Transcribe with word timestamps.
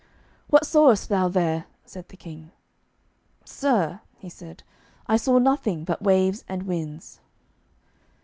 "What 0.47 0.65
sawest 0.65 1.09
thou 1.09 1.27
there?" 1.27 1.65
said 1.85 2.09
the 2.09 2.17
King. 2.17 2.49
"Sir," 3.45 4.01
he 4.17 4.29
said, 4.29 4.63
"I 5.05 5.15
saw 5.15 5.37
nothing 5.37 5.83
but 5.83 6.01
waves 6.01 6.43
and 6.49 6.63
winds." 6.63 7.19